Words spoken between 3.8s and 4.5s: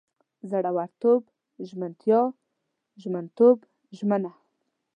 ژمنه